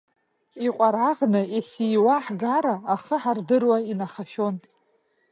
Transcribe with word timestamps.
Иҟәараӷны 0.65 1.41
ес-ииуа 1.57 2.17
ҳгара, 2.25 2.75
ахы 2.93 3.15
ҳардыруа 3.21 3.77
инахашәон. 3.91 4.55